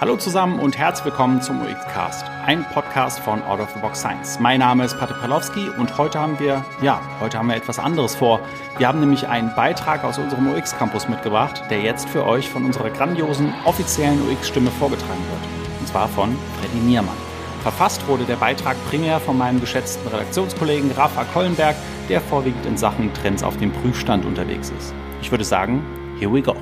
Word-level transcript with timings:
Hallo 0.00 0.16
zusammen 0.16 0.60
und 0.60 0.78
herzlich 0.78 1.06
willkommen 1.06 1.42
zum 1.42 1.60
UX-Cast, 1.60 2.24
ein 2.46 2.64
Podcast 2.72 3.18
von 3.18 3.42
Out 3.42 3.58
of 3.58 3.68
the 3.74 3.80
Box 3.80 3.98
Science. 3.98 4.38
Mein 4.38 4.60
Name 4.60 4.84
ist 4.84 4.96
Patrick 4.96 5.20
Palowski 5.20 5.70
und 5.70 5.98
heute 5.98 6.20
haben 6.20 6.38
wir, 6.38 6.64
ja, 6.80 7.02
heute 7.18 7.36
haben 7.36 7.48
wir 7.48 7.56
etwas 7.56 7.80
anderes 7.80 8.14
vor. 8.14 8.38
Wir 8.76 8.86
haben 8.86 9.00
nämlich 9.00 9.26
einen 9.26 9.52
Beitrag 9.56 10.04
aus 10.04 10.18
unserem 10.18 10.52
UX-Campus 10.52 11.08
mitgebracht, 11.08 11.64
der 11.68 11.80
jetzt 11.80 12.08
für 12.08 12.24
euch 12.24 12.48
von 12.48 12.64
unserer 12.64 12.90
grandiosen 12.90 13.52
offiziellen 13.64 14.20
UX-Stimme 14.30 14.70
vorgetragen 14.70 15.24
wird. 15.30 15.80
Und 15.80 15.88
zwar 15.88 16.06
von 16.06 16.38
Freddy 16.60 16.78
Niermann. 16.78 17.16
Verfasst 17.64 18.06
wurde 18.06 18.22
der 18.22 18.36
Beitrag 18.36 18.76
primär 18.88 19.18
von 19.18 19.36
meinem 19.36 19.60
geschätzten 19.60 20.06
Redaktionskollegen 20.06 20.92
Rafa 20.92 21.24
Kollenberg, 21.34 21.74
der 22.08 22.20
vorwiegend 22.20 22.64
in 22.66 22.76
Sachen 22.76 23.12
Trends 23.14 23.42
auf 23.42 23.56
dem 23.56 23.72
Prüfstand 23.72 24.24
unterwegs 24.24 24.70
ist. 24.78 24.94
Ich 25.20 25.32
würde 25.32 25.42
sagen, 25.42 25.84
here 26.20 26.32
we 26.32 26.40
go. 26.40 26.54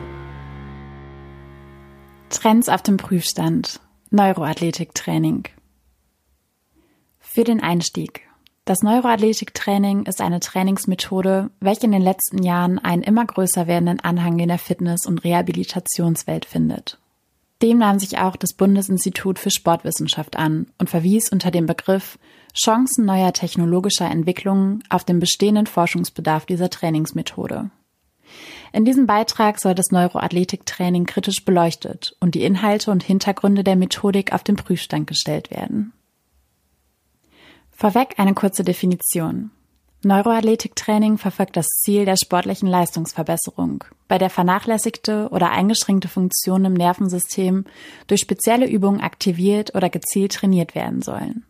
Trends 2.47 2.69
auf 2.69 2.81
dem 2.81 2.97
Prüfstand. 2.97 3.81
Neuroathletiktraining. 4.11 5.48
Für 7.19 7.43
den 7.43 7.61
Einstieg. 7.61 8.20
Das 8.65 8.83
Neuroathletiktraining 8.83 10.07
ist 10.07 10.20
eine 10.20 10.39
Trainingsmethode, 10.39 11.51
welche 11.59 11.87
in 11.87 11.91
den 11.91 12.03
letzten 12.03 12.45
Jahren 12.45 12.79
einen 12.79 13.03
immer 13.03 13.27
größer 13.27 13.67
werdenden 13.67 13.98
Anhang 13.98 14.39
in 14.39 14.47
der 14.47 14.61
Fitness- 14.61 15.06
und 15.06 15.25
Rehabilitationswelt 15.25 16.45
findet. 16.45 17.01
Dem 17.62 17.79
nahm 17.79 17.98
sich 17.98 18.19
auch 18.19 18.37
das 18.37 18.55
Bundesinstitut 18.55 19.41
für 19.41 19.51
Sportwissenschaft 19.51 20.37
an 20.37 20.69
und 20.78 20.89
verwies 20.89 21.33
unter 21.33 21.51
dem 21.51 21.67
Begriff 21.67 22.17
Chancen 22.55 23.06
neuer 23.06 23.33
technologischer 23.33 24.09
Entwicklungen 24.09 24.84
auf 24.89 25.03
den 25.03 25.19
bestehenden 25.19 25.67
Forschungsbedarf 25.67 26.47
dieser 26.47 26.70
Trainingsmethode. 26.70 27.73
In 28.73 28.84
diesem 28.84 29.06
Beitrag 29.06 29.61
soll 29.61 29.75
das 29.75 29.91
Neuroathletiktraining 29.91 31.06
kritisch 31.06 31.45
beleuchtet 31.45 32.16
und 32.20 32.34
die 32.34 32.45
Inhalte 32.45 32.91
und 32.91 33.02
Hintergründe 33.02 33.65
der 33.65 33.77
Methodik 33.77 34.33
auf 34.33 34.42
den 34.42 34.56
Prüfstand 34.56 35.06
gestellt 35.06 35.51
werden. 35.51 35.92
Vorweg 37.70 38.14
eine 38.19 38.34
kurze 38.34 38.64
Definition. 38.64 39.50
Neuroathletiktraining 40.03 41.19
verfolgt 41.19 41.56
das 41.56 41.67
Ziel 41.67 42.05
der 42.05 42.17
sportlichen 42.17 42.69
Leistungsverbesserung, 42.69 43.84
bei 44.09 44.19
der 44.19 44.31
vernachlässigte 44.31 45.28
oder 45.31 45.50
eingeschränkte 45.50 46.09
Funktionen 46.09 46.67
im 46.67 46.72
Nervensystem 46.75 47.64
durch 48.06 48.20
spezielle 48.20 48.69
Übungen 48.69 49.00
aktiviert 49.00 49.75
oder 49.75 49.91
gezielt 49.91 50.34
trainiert 50.34 50.75
werden 50.75 51.03
sollen. 51.03 51.44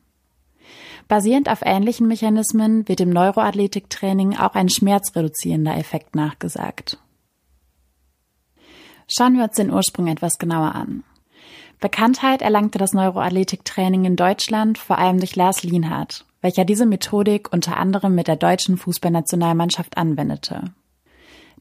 Basierend 1.08 1.48
auf 1.48 1.60
ähnlichen 1.62 2.08
Mechanismen 2.08 2.88
wird 2.88 2.98
dem 2.98 3.10
Neuroathletiktraining 3.10 4.36
auch 4.36 4.54
ein 4.54 4.68
schmerzreduzierender 4.68 5.76
Effekt 5.76 6.16
nachgesagt. 6.16 6.98
Schauen 9.08 9.36
wir 9.36 9.44
uns 9.44 9.54
den 9.54 9.72
Ursprung 9.72 10.08
etwas 10.08 10.38
genauer 10.38 10.74
an. 10.74 11.04
Bekanntheit 11.80 12.42
erlangte 12.42 12.78
das 12.78 12.92
Neuroathletiktraining 12.92 14.04
in 14.04 14.16
Deutschland 14.16 14.78
vor 14.78 14.98
allem 14.98 15.18
durch 15.18 15.36
Lars 15.36 15.62
Lienhardt, 15.62 16.24
welcher 16.40 16.64
diese 16.64 16.86
Methodik 16.86 17.52
unter 17.52 17.76
anderem 17.76 18.14
mit 18.14 18.28
der 18.28 18.36
deutschen 18.36 18.78
Fußballnationalmannschaft 18.78 19.96
anwendete. 19.96 20.72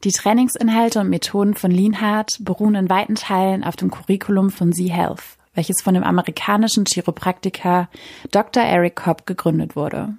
Die 0.04 0.12
Trainingsinhalte 0.12 1.00
und 1.00 1.08
Methoden 1.08 1.54
von 1.54 1.70
Lienhardt 1.70 2.38
beruhen 2.40 2.74
in 2.74 2.90
weiten 2.90 3.14
Teilen 3.14 3.64
auf 3.64 3.76
dem 3.76 3.90
Curriculum 3.90 4.50
von 4.50 4.72
Z 4.72 4.90
Health, 4.90 5.22
welches 5.54 5.80
von 5.82 5.94
dem 5.94 6.02
amerikanischen 6.02 6.84
Chiropraktiker 6.84 7.88
Dr. 8.30 8.62
Eric 8.62 8.96
Cobb 8.96 9.26
gegründet 9.26 9.76
wurde. 9.76 10.14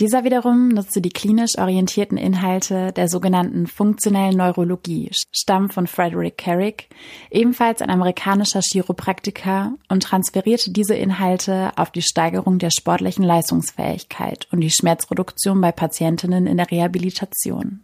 Dieser 0.00 0.24
wiederum 0.24 0.68
nutzte 0.68 1.02
die 1.02 1.10
klinisch 1.10 1.58
orientierten 1.58 2.16
Inhalte 2.16 2.90
der 2.90 3.06
sogenannten 3.06 3.66
funktionellen 3.66 4.34
Neurologie, 4.34 5.10
stammen 5.30 5.68
von 5.68 5.86
Frederick 5.86 6.38
Carrick, 6.38 6.88
ebenfalls 7.30 7.82
ein 7.82 7.90
amerikanischer 7.90 8.62
Chiropraktiker, 8.62 9.74
und 9.90 10.02
transferierte 10.02 10.70
diese 10.70 10.94
Inhalte 10.94 11.72
auf 11.76 11.90
die 11.90 12.00
Steigerung 12.00 12.58
der 12.58 12.70
sportlichen 12.70 13.24
Leistungsfähigkeit 13.24 14.48
und 14.50 14.62
die 14.62 14.70
Schmerzreduktion 14.70 15.60
bei 15.60 15.70
Patientinnen 15.70 16.46
in 16.46 16.56
der 16.56 16.70
Rehabilitation. 16.70 17.82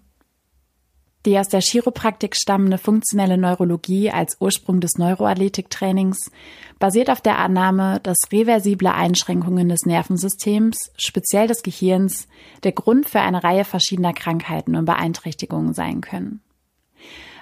Die 1.26 1.40
aus 1.40 1.48
der 1.48 1.60
Chiropraktik 1.60 2.36
stammende 2.36 2.78
funktionelle 2.78 3.36
Neurologie 3.36 4.12
als 4.12 4.36
Ursprung 4.38 4.78
des 4.80 4.92
Neuroathletiktrainings 4.96 6.30
basiert 6.78 7.10
auf 7.10 7.20
der 7.20 7.38
Annahme, 7.38 7.98
dass 8.04 8.16
reversible 8.30 8.92
Einschränkungen 8.92 9.68
des 9.68 9.86
Nervensystems, 9.86 10.92
speziell 10.96 11.48
des 11.48 11.64
Gehirns, 11.64 12.28
der 12.62 12.70
Grund 12.70 13.10
für 13.10 13.20
eine 13.20 13.42
Reihe 13.42 13.64
verschiedener 13.64 14.12
Krankheiten 14.12 14.76
und 14.76 14.84
Beeinträchtigungen 14.84 15.74
sein 15.74 16.00
können. 16.00 16.42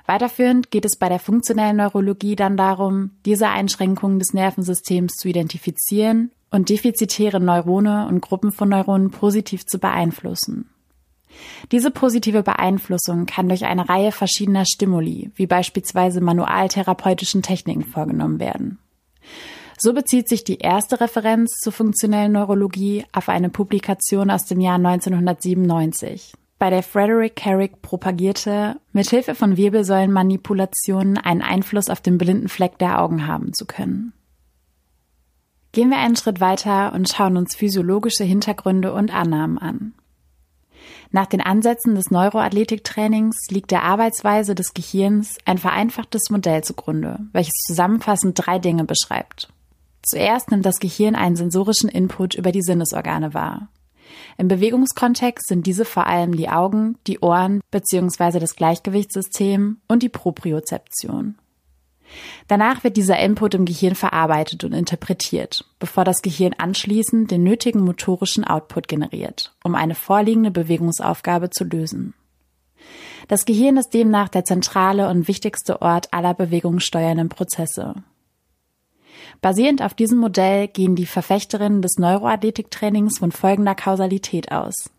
Weiterführend 0.06 0.70
geht 0.70 0.86
es 0.86 0.96
bei 0.98 1.10
der 1.10 1.18
funktionellen 1.18 1.76
Neurologie 1.76 2.36
dann 2.36 2.56
darum, 2.56 3.10
diese 3.26 3.48
Einschränkungen 3.48 4.18
des 4.18 4.32
Nervensystems 4.32 5.12
zu 5.16 5.28
identifizieren 5.28 6.30
und 6.50 6.70
defizitäre 6.70 7.38
Neurone 7.38 8.06
und 8.08 8.22
Gruppen 8.22 8.50
von 8.50 8.70
Neuronen 8.70 9.10
positiv 9.10 9.66
zu 9.66 9.78
beeinflussen. 9.78 10.70
Diese 11.72 11.90
positive 11.90 12.42
Beeinflussung 12.42 13.26
kann 13.26 13.48
durch 13.48 13.64
eine 13.64 13.88
Reihe 13.88 14.12
verschiedener 14.12 14.64
Stimuli, 14.66 15.30
wie 15.34 15.46
beispielsweise 15.46 16.20
manualtherapeutischen 16.20 17.42
Techniken 17.42 17.84
vorgenommen 17.84 18.40
werden. 18.40 18.78
So 19.78 19.92
bezieht 19.92 20.28
sich 20.28 20.44
die 20.44 20.58
erste 20.58 21.00
Referenz 21.00 21.58
zur 21.60 21.72
funktionellen 21.72 22.32
Neurologie 22.32 23.04
auf 23.12 23.28
eine 23.28 23.50
Publikation 23.50 24.30
aus 24.30 24.44
dem 24.44 24.60
Jahr 24.60 24.76
1997, 24.76 26.34
bei 26.58 26.70
der 26.70 26.82
Frederick 26.82 27.36
Carrick 27.36 27.82
propagierte, 27.82 28.76
mithilfe 28.92 29.34
von 29.34 29.56
Wirbelsäulenmanipulationen 29.56 31.18
einen 31.18 31.42
Einfluss 31.42 31.90
auf 31.90 32.00
den 32.00 32.16
blinden 32.16 32.48
Fleck 32.48 32.78
der 32.78 33.02
Augen 33.02 33.26
haben 33.26 33.52
zu 33.52 33.66
können. 33.66 34.12
Gehen 35.72 35.90
wir 35.90 35.98
einen 35.98 36.16
Schritt 36.16 36.40
weiter 36.40 36.92
und 36.94 37.08
schauen 37.08 37.36
uns 37.36 37.56
physiologische 37.56 38.22
Hintergründe 38.22 38.92
und 38.92 39.12
Annahmen 39.12 39.58
an. 39.58 39.94
Nach 41.14 41.26
den 41.26 41.40
Ansätzen 41.40 41.94
des 41.94 42.10
Neuroathletiktrainings 42.10 43.36
liegt 43.48 43.70
der 43.70 43.84
Arbeitsweise 43.84 44.56
des 44.56 44.74
Gehirns 44.74 45.38
ein 45.44 45.58
vereinfachtes 45.58 46.22
Modell 46.28 46.64
zugrunde, 46.64 47.20
welches 47.32 47.54
zusammenfassend 47.68 48.32
drei 48.34 48.58
Dinge 48.58 48.82
beschreibt. 48.82 49.48
Zuerst 50.02 50.50
nimmt 50.50 50.66
das 50.66 50.80
Gehirn 50.80 51.14
einen 51.14 51.36
sensorischen 51.36 51.88
Input 51.88 52.34
über 52.34 52.50
die 52.50 52.62
Sinnesorgane 52.62 53.32
wahr. 53.32 53.68
Im 54.38 54.48
Bewegungskontext 54.48 55.46
sind 55.46 55.68
diese 55.68 55.84
vor 55.84 56.08
allem 56.08 56.36
die 56.36 56.48
Augen, 56.48 56.98
die 57.06 57.20
Ohren 57.20 57.60
bzw. 57.70 58.40
das 58.40 58.56
Gleichgewichtssystem 58.56 59.76
und 59.86 60.02
die 60.02 60.08
Propriozeption. 60.08 61.36
Danach 62.48 62.84
wird 62.84 62.96
dieser 62.96 63.18
Input 63.18 63.54
im 63.54 63.64
Gehirn 63.64 63.94
verarbeitet 63.94 64.64
und 64.64 64.72
interpretiert, 64.72 65.64
bevor 65.78 66.04
das 66.04 66.22
Gehirn 66.22 66.54
anschließend 66.56 67.30
den 67.30 67.42
nötigen 67.42 67.80
motorischen 67.80 68.44
Output 68.44 68.88
generiert, 68.88 69.54
um 69.64 69.74
eine 69.74 69.94
vorliegende 69.94 70.50
Bewegungsaufgabe 70.50 71.50
zu 71.50 71.64
lösen. 71.64 72.14
Das 73.28 73.46
Gehirn 73.46 73.76
ist 73.76 73.94
demnach 73.94 74.28
der 74.28 74.44
zentrale 74.44 75.08
und 75.08 75.28
wichtigste 75.28 75.80
Ort 75.80 76.12
aller 76.12 76.34
bewegungssteuernden 76.34 77.30
Prozesse. 77.30 77.94
Basierend 79.40 79.82
auf 79.82 79.94
diesem 79.94 80.18
Modell 80.18 80.68
gehen 80.68 80.96
die 80.96 81.06
Verfechterinnen 81.06 81.82
des 81.82 81.96
Neuroathletiktrainings 81.98 83.18
von 83.18 83.32
folgender 83.32 83.74
Kausalität 83.74 84.52
aus. 84.52 84.90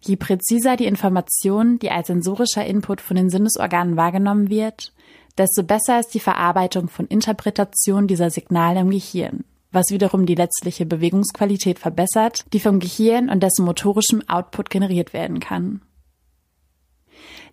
Je 0.00 0.16
präziser 0.16 0.76
die 0.76 0.86
Information, 0.86 1.78
die 1.78 1.90
als 1.90 2.08
sensorischer 2.08 2.64
Input 2.64 3.00
von 3.00 3.16
den 3.16 3.30
Sinnesorganen 3.30 3.96
wahrgenommen 3.96 4.50
wird, 4.50 4.92
desto 5.38 5.62
besser 5.62 6.00
ist 6.00 6.14
die 6.14 6.20
Verarbeitung 6.20 6.88
von 6.88 7.06
Interpretation 7.06 8.06
dieser 8.06 8.30
Signale 8.30 8.80
im 8.80 8.90
Gehirn, 8.90 9.44
was 9.72 9.90
wiederum 9.90 10.26
die 10.26 10.34
letztliche 10.34 10.86
Bewegungsqualität 10.86 11.78
verbessert, 11.78 12.44
die 12.52 12.60
vom 12.60 12.78
Gehirn 12.80 13.28
und 13.28 13.42
dessen 13.42 13.64
motorischem 13.64 14.22
Output 14.28 14.70
generiert 14.70 15.12
werden 15.12 15.40
kann. 15.40 15.82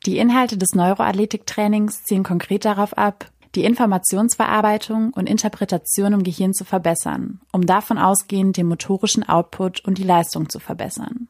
Die 0.05 0.17
Inhalte 0.17 0.57
des 0.57 0.69
Neuroathletiktrainings 0.73 2.03
zielen 2.03 2.23
konkret 2.23 2.65
darauf 2.65 2.97
ab, 2.97 3.31
die 3.55 3.65
Informationsverarbeitung 3.65 5.11
und 5.13 5.29
Interpretation 5.29 6.13
im 6.13 6.23
Gehirn 6.23 6.53
zu 6.53 6.63
verbessern, 6.63 7.41
um 7.51 7.65
davon 7.65 7.97
ausgehend 7.97 8.57
den 8.57 8.67
motorischen 8.67 9.27
Output 9.27 9.81
und 9.81 9.97
die 9.97 10.03
Leistung 10.03 10.49
zu 10.49 10.59
verbessern. 10.59 11.27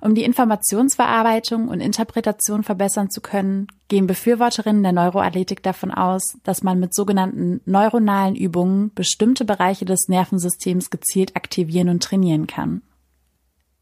Um 0.00 0.14
die 0.14 0.22
Informationsverarbeitung 0.22 1.68
und 1.68 1.80
Interpretation 1.80 2.62
verbessern 2.62 3.10
zu 3.10 3.20
können, 3.20 3.66
gehen 3.88 4.06
Befürworterinnen 4.06 4.82
der 4.82 4.92
Neuroathletik 4.92 5.62
davon 5.62 5.90
aus, 5.90 6.22
dass 6.44 6.62
man 6.62 6.78
mit 6.78 6.94
sogenannten 6.94 7.60
neuronalen 7.64 8.36
Übungen 8.36 8.92
bestimmte 8.94 9.44
Bereiche 9.44 9.84
des 9.84 10.08
Nervensystems 10.08 10.90
gezielt 10.90 11.34
aktivieren 11.34 11.88
und 11.88 12.02
trainieren 12.02 12.46
kann. 12.46 12.82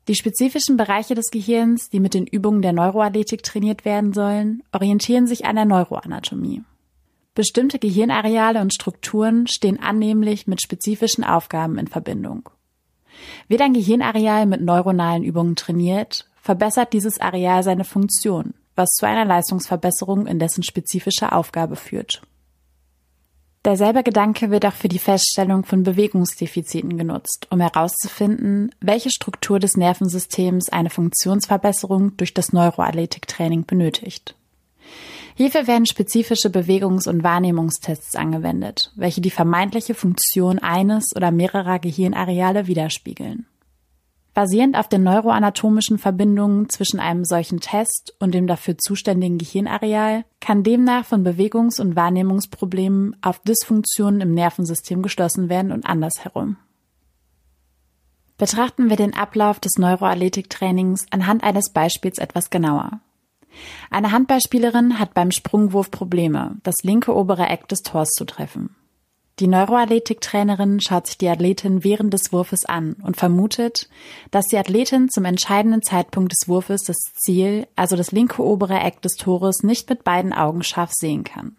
Die 0.08 0.14
spezifischen 0.14 0.76
Bereiche 0.76 1.14
des 1.14 1.30
Gehirns, 1.30 1.90
die 1.90 2.00
mit 2.00 2.14
den 2.14 2.26
Übungen 2.26 2.62
der 2.62 2.72
Neuroathletik 2.72 3.42
trainiert 3.42 3.84
werden 3.84 4.12
sollen, 4.12 4.62
orientieren 4.72 5.26
sich 5.26 5.44
an 5.44 5.56
der 5.56 5.64
Neuroanatomie. 5.64 6.62
Bestimmte 7.34 7.78
Gehirnareale 7.78 8.60
und 8.60 8.72
Strukturen 8.72 9.46
stehen 9.48 9.78
annehmlich 9.78 10.46
mit 10.46 10.62
spezifischen 10.62 11.24
Aufgaben 11.24 11.76
in 11.76 11.88
Verbindung. 11.88 12.48
Wird 13.48 13.60
ein 13.60 13.72
Gehirnareal 13.72 14.46
mit 14.46 14.60
neuronalen 14.62 15.22
Übungen 15.22 15.56
trainiert, 15.56 16.26
verbessert 16.40 16.92
dieses 16.92 17.20
Areal 17.20 17.62
seine 17.62 17.84
Funktion, 17.84 18.54
was 18.74 18.90
zu 18.90 19.06
einer 19.06 19.24
Leistungsverbesserung 19.24 20.26
in 20.26 20.38
dessen 20.38 20.62
spezifischer 20.62 21.32
Aufgabe 21.34 21.76
führt. 21.76 22.22
Derselbe 23.66 24.04
Gedanke 24.04 24.52
wird 24.52 24.64
auch 24.64 24.74
für 24.74 24.86
die 24.86 25.00
Feststellung 25.00 25.64
von 25.64 25.82
Bewegungsdefiziten 25.82 26.96
genutzt, 26.96 27.48
um 27.50 27.60
herauszufinden, 27.60 28.72
welche 28.80 29.10
Struktur 29.10 29.58
des 29.58 29.76
Nervensystems 29.76 30.68
eine 30.68 30.88
Funktionsverbesserung 30.88 32.16
durch 32.16 32.32
das 32.32 32.52
Neuroathletiktraining 32.52 33.66
benötigt. 33.66 34.36
Hierfür 35.38 35.66
werden 35.66 35.84
spezifische 35.84 36.48
Bewegungs- 36.48 37.06
und 37.06 37.22
Wahrnehmungstests 37.22 38.16
angewendet, 38.16 38.90
welche 38.96 39.20
die 39.20 39.30
vermeintliche 39.30 39.92
Funktion 39.92 40.58
eines 40.58 41.14
oder 41.14 41.30
mehrerer 41.30 41.78
Gehirnareale 41.78 42.68
widerspiegeln. 42.68 43.44
Basierend 44.32 44.78
auf 44.78 44.88
den 44.88 45.02
neuroanatomischen 45.02 45.98
Verbindungen 45.98 46.70
zwischen 46.70 47.00
einem 47.00 47.26
solchen 47.26 47.60
Test 47.60 48.14
und 48.18 48.32
dem 48.32 48.46
dafür 48.46 48.78
zuständigen 48.78 49.36
Gehirnareal 49.36 50.24
kann 50.40 50.62
demnach 50.62 51.04
von 51.04 51.22
Bewegungs- 51.22 51.80
und 51.80 51.96
Wahrnehmungsproblemen 51.96 53.14
auf 53.20 53.38
Dysfunktionen 53.40 54.22
im 54.22 54.32
Nervensystem 54.32 55.02
geschlossen 55.02 55.50
werden 55.50 55.70
und 55.70 55.84
andersherum. 55.84 56.56
Betrachten 58.38 58.88
wir 58.88 58.96
den 58.96 59.14
Ablauf 59.14 59.60
des 59.60 59.76
Neuroathletiktrainings 59.76 61.04
anhand 61.10 61.44
eines 61.44 61.72
Beispiels 61.72 62.16
etwas 62.16 62.48
genauer. 62.48 63.00
Eine 63.90 64.12
Handballspielerin 64.12 64.98
hat 64.98 65.14
beim 65.14 65.30
Sprungwurf 65.30 65.90
Probleme, 65.90 66.56
das 66.62 66.76
linke 66.82 67.14
obere 67.14 67.46
Eck 67.46 67.68
des 67.68 67.82
Tors 67.82 68.10
zu 68.10 68.24
treffen. 68.24 68.74
Die 69.38 69.48
Neuroathletiktrainerin 69.48 70.80
schaut 70.80 71.06
sich 71.06 71.18
die 71.18 71.28
Athletin 71.28 71.84
während 71.84 72.14
des 72.14 72.32
Wurfes 72.32 72.64
an 72.64 72.94
und 73.02 73.18
vermutet, 73.18 73.90
dass 74.30 74.46
die 74.46 74.56
Athletin 74.56 75.10
zum 75.10 75.26
entscheidenden 75.26 75.82
Zeitpunkt 75.82 76.32
des 76.32 76.48
Wurfes 76.48 76.84
das 76.84 76.96
Ziel, 77.14 77.66
also 77.76 77.96
das 77.96 78.12
linke 78.12 78.42
obere 78.42 78.80
Eck 78.80 79.02
des 79.02 79.16
Tores, 79.16 79.62
nicht 79.62 79.90
mit 79.90 80.04
beiden 80.04 80.32
Augen 80.32 80.62
scharf 80.62 80.92
sehen 80.94 81.22
kann. 81.22 81.56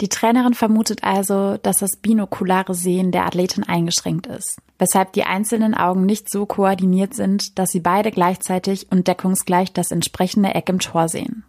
Die 0.00 0.08
Trainerin 0.08 0.54
vermutet 0.54 1.04
also, 1.04 1.56
dass 1.58 1.78
das 1.78 1.96
binokulare 2.00 2.74
Sehen 2.74 3.12
der 3.12 3.26
Athletin 3.26 3.62
eingeschränkt 3.62 4.26
ist, 4.26 4.58
weshalb 4.78 5.12
die 5.12 5.24
einzelnen 5.24 5.74
Augen 5.74 6.04
nicht 6.04 6.30
so 6.30 6.46
koordiniert 6.46 7.14
sind, 7.14 7.58
dass 7.58 7.70
sie 7.70 7.80
beide 7.80 8.10
gleichzeitig 8.10 8.90
und 8.90 9.06
deckungsgleich 9.06 9.72
das 9.72 9.92
entsprechende 9.92 10.54
Eck 10.54 10.68
im 10.68 10.80
Tor 10.80 11.08
sehen. 11.08 11.44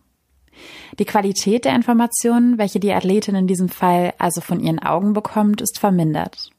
Die 1.00 1.06
Qualität 1.06 1.66
der 1.66 1.76
Informationen, 1.76 2.58
welche 2.58 2.80
die 2.80 2.94
Athletin 2.94 3.36
in 3.36 3.48
diesem 3.48 3.68
Fall 3.68 4.14
also 4.20 4.42
von 4.42 4.60
ihren 4.60 4.80
Augen 4.80 5.14
bekommt, 5.14 5.60
ist 5.60 5.80
vermindert. 5.80 6.52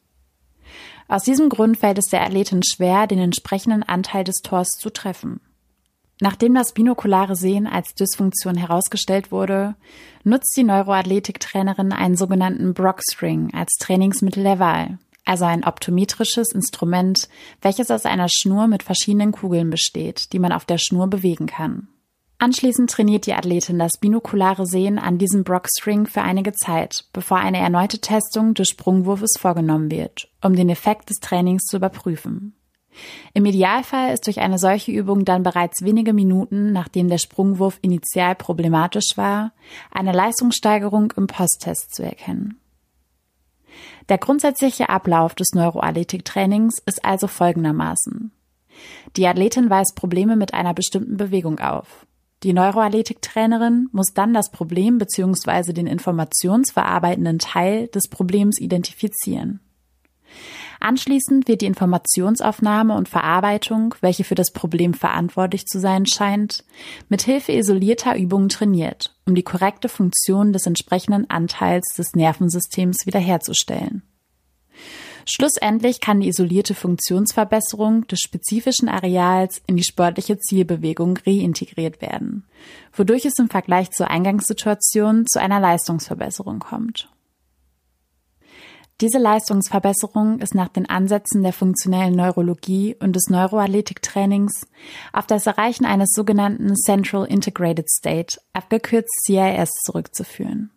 Aus 1.09 1.23
diesem 1.23 1.49
Grund 1.49 1.79
fällt 1.79 1.99
es 1.99 2.07
der 2.07 2.23
Athletin 2.23 2.63
schwer, 2.65 3.07
den 3.07 3.21
entsprechenden 3.21 3.85
Anteil 3.85 4.25
des 4.25 4.43
Tors 4.43 4.71
zu 4.71 4.91
treffen. 4.91 5.41
Nachdem 6.21 6.55
das 6.55 6.73
binokulare 6.73 7.37
Sehen 7.37 7.67
als 7.67 7.95
Dysfunktion 7.95 8.57
herausgestellt 8.57 9.31
wurde, 9.31 9.75
nutzt 10.25 10.57
die 10.57 10.65
Neuroathletiktrainerin 10.65 11.93
einen 11.93 12.17
sogenannten 12.17 12.73
Brockstring 12.73 13.53
als 13.53 13.75
Trainingsmittel 13.79 14.43
der 14.43 14.59
Wahl, 14.59 14.99
also 15.27 15.45
ein 15.45 15.65
optometrisches 15.65 16.53
Instrument, 16.53 17.29
welches 17.61 17.91
aus 17.91 18.07
einer 18.07 18.29
Schnur 18.31 18.67
mit 18.67 18.83
verschiedenen 18.83 19.33
Kugeln 19.33 19.69
besteht, 19.69 20.33
die 20.33 20.39
man 20.39 20.53
auf 20.53 20.65
der 20.65 20.79
Schnur 20.79 21.09
bewegen 21.09 21.47
kann. 21.47 21.89
Anschließend 22.39 22.91
trainiert 22.91 23.27
die 23.27 23.35
Athletin 23.35 23.79
das 23.79 23.93
binokulare 23.99 24.67
Sehen 24.67 24.99
an 24.99 25.17
diesem 25.19 25.43
Brockstring 25.43 26.07
für 26.07 26.21
einige 26.23 26.53
Zeit, 26.53 27.05
bevor 27.13 27.39
eine 27.39 27.59
erneute 27.59 27.99
Testung 27.99 28.53
des 28.53 28.69
Sprungwurfes 28.69 29.37
vorgenommen 29.39 29.91
wird, 29.91 30.29
um 30.43 30.55
den 30.55 30.69
Effekt 30.69 31.09
des 31.09 31.17
Trainings 31.17 31.65
zu 31.65 31.79
überprüfen. 31.79 32.55
Im 33.35 33.45
Idealfall 33.45 34.13
ist 34.13 34.27
durch 34.27 34.41
eine 34.41 34.59
solche 34.59 34.93
Übung 34.93 35.25
dann 35.25 35.43
bereits 35.43 35.83
wenige 35.83 36.13
Minuten, 36.13 36.73
nachdem 36.73 37.09
der 37.09 37.19
Sprungwurf 37.19 37.79
initial 37.83 38.35
problematisch 38.35 39.17
war, 39.17 39.53
eine 39.91 40.13
Leistungssteigerung 40.13 41.13
im 41.17 41.27
Posttest 41.27 41.95
zu 41.95 42.03
erkennen. 42.03 42.61
Der 44.09 44.19
grundsätzliche 44.19 44.89
Ablauf 44.89 45.35
des 45.35 45.49
Neuroathletiktrainings 45.53 46.79
ist 46.87 47.05
also 47.05 47.27
folgendermaßen. 47.27 48.31
Die 49.17 49.27
Athletin 49.27 49.71
weist 49.71 49.97
Probleme 49.97 50.37
mit 50.37 50.55
einer 50.55 50.75
bestimmten 50.75 51.17
Bewegung 51.17 51.59
auf. 51.59 52.07
Die 52.43 52.53
Neuroathletiktrainerin 52.53 53.89
muss 53.93 54.13
dann 54.15 54.35
das 54.35 54.51
Problem 54.51 54.99
bzw. 54.99 55.73
den 55.73 55.87
informationsverarbeitenden 55.87 57.39
Teil 57.39 57.89
des 57.89 58.09
Problems 58.09 58.61
identifizieren. 58.61 59.61
Anschließend 60.87 61.49
wird 61.49 61.63
die 61.63 61.67
Informationsaufnahme 61.67 62.95
und 62.95 63.09
Verarbeitung, 63.09 63.97
welche 64.03 64.23
für 64.23 64.37
das 64.37 64.53
Problem 64.53 64.95
verantwortlich 64.95 65.67
zu 65.67 65.81
sein 65.81 66.07
scheint, 66.07 66.63
mit 67.09 67.23
Hilfe 67.23 67.51
isolierter 67.51 68.17
Übungen 68.17 68.49
trainiert, 68.49 69.13
um 69.27 69.35
die 69.35 69.43
korrekte 69.43 69.89
Funktion 69.89 70.53
des 70.53 70.65
entsprechenden 70.65 71.29
Anteils 71.29 71.89
des 71.97 72.15
Nervensystems 72.15 72.99
wiederherzustellen. 73.05 74.03
Schlussendlich 75.29 76.01
kann 76.01 76.21
die 76.21 76.29
isolierte 76.29 76.77
Funktionsverbesserung 76.77 78.07
des 78.07 78.21
spezifischen 78.21 78.89
Areals 78.89 79.61
in 79.67 79.77
die 79.77 79.83
sportliche 79.83 80.39
Zielbewegung 80.39 81.19
reintegriert 81.27 82.01
werden, 82.01 82.45
wodurch 82.93 83.25
es 83.25 83.41
im 83.41 83.51
Vergleich 83.51 83.91
zur 83.91 84.09
Eingangssituation 84.09 85.27
zu 85.27 85.41
einer 85.41 85.59
Leistungsverbesserung 85.59 86.61
kommt. 86.61 87.09
Diese 89.03 89.19
Leistungsverbesserung 89.19 90.39
ist 90.39 90.55
nach 90.55 90.69
den 90.69 90.89
Ansätzen 90.89 91.43
der 91.43 91.53
funktionellen 91.53 92.17
Neurologie 92.17 92.97
und 92.99 93.15
des 93.15 93.29
Neuroathletiktrainings 93.29 94.67
auf 95.13 95.27
das 95.27 95.47
Erreichen 95.47 95.85
eines 95.85 96.13
sogenannten 96.15 96.75
Central 96.77 97.27
Integrated 97.27 97.91
State, 97.91 98.39
abgekürzt 98.55 99.13
CIS, 99.27 99.69
zurückzuführen. 99.85 100.71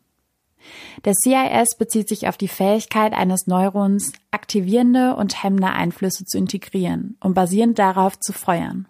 Der 1.05 1.13
CIS 1.13 1.77
bezieht 1.77 2.09
sich 2.09 2.27
auf 2.27 2.35
die 2.35 2.49
Fähigkeit 2.49 3.13
eines 3.13 3.47
Neurons, 3.47 4.11
aktivierende 4.31 5.15
und 5.15 5.41
hemmende 5.41 5.69
Einflüsse 5.69 6.25
zu 6.25 6.37
integrieren 6.37 7.15
und 7.21 7.35
basierend 7.35 7.79
darauf 7.79 8.19
zu 8.19 8.33
feuern. 8.33 8.88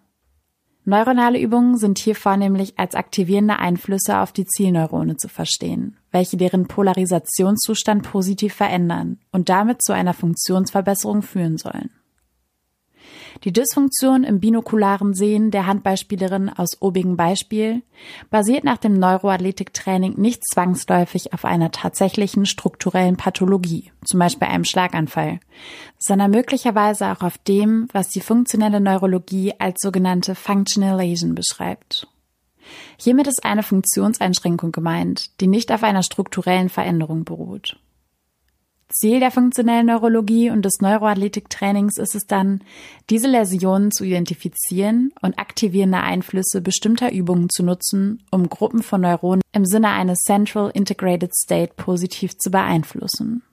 Neuronale 0.89 1.39
Übungen 1.39 1.77
sind 1.77 1.99
hier 1.99 2.15
vornehmlich 2.15 2.79
als 2.79 2.95
aktivierende 2.95 3.59
Einflüsse 3.59 4.21
auf 4.21 4.31
die 4.31 4.47
Zielneurone 4.47 5.17
zu 5.17 5.27
verstehen, 5.27 5.95
welche 6.09 6.35
deren 6.35 6.67
Polarisationszustand 6.67 8.01
positiv 8.01 8.55
verändern 8.55 9.19
und 9.31 9.49
damit 9.49 9.83
zu 9.83 9.93
einer 9.93 10.15
Funktionsverbesserung 10.15 11.21
führen 11.21 11.59
sollen. 11.59 11.91
Die 13.43 13.53
Dysfunktion 13.53 14.23
im 14.23 14.39
binokularen 14.39 15.13
Sehen 15.13 15.51
der 15.51 15.65
Handballspielerin 15.65 16.49
aus 16.49 16.81
obigen 16.81 17.17
Beispiel 17.17 17.81
basiert 18.29 18.63
nach 18.63 18.77
dem 18.77 18.93
Neuroathletiktraining 18.93 20.15
nicht 20.17 20.43
zwangsläufig 20.51 21.33
auf 21.33 21.45
einer 21.45 21.71
tatsächlichen 21.71 22.45
strukturellen 22.45 23.17
Pathologie, 23.17 23.91
zum 24.03 24.19
Beispiel 24.19 24.47
einem 24.47 24.65
Schlaganfall, 24.65 25.39
sondern 25.97 26.31
möglicherweise 26.31 27.07
auch 27.07 27.21
auf 27.21 27.37
dem, 27.37 27.87
was 27.91 28.09
die 28.09 28.21
funktionelle 28.21 28.79
Neurologie 28.79 29.53
als 29.59 29.79
sogenannte 29.81 30.35
Functional 30.35 30.97
Lesion 30.97 31.35
beschreibt. 31.35 32.07
Hiermit 32.97 33.27
ist 33.27 33.45
eine 33.45 33.63
Funktionseinschränkung 33.63 34.71
gemeint, 34.71 35.39
die 35.41 35.47
nicht 35.47 35.71
auf 35.71 35.83
einer 35.83 36.03
strukturellen 36.03 36.69
Veränderung 36.69 37.23
beruht. 37.23 37.77
Ziel 38.91 39.19
der 39.19 39.29
funktionellen 39.29 39.85
Neurologie 39.85 40.49
und 40.49 40.63
des 40.63 40.79
Neuroathletiktrainings 40.81 41.97
ist 41.97 42.15
es 42.15 42.25
dann, 42.25 42.63
diese 43.11 43.27
Läsionen 43.27 43.91
zu 43.91 44.03
identifizieren 44.03 45.13
und 45.21 45.37
aktivierende 45.37 45.99
Einflüsse 45.99 46.61
bestimmter 46.61 47.11
Übungen 47.11 47.49
zu 47.49 47.63
nutzen, 47.63 48.23
um 48.31 48.49
Gruppen 48.49 48.81
von 48.81 49.01
Neuronen 49.01 49.41
im 49.51 49.65
Sinne 49.65 49.89
eines 49.89 50.19
Central 50.19 50.71
Integrated 50.73 51.35
State 51.35 51.73
positiv 51.75 52.35
zu 52.37 52.49
beeinflussen. 52.49 53.43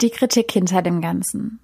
Die 0.00 0.10
Kritik 0.10 0.50
hinter 0.50 0.80
dem 0.80 1.02
Ganzen. 1.02 1.60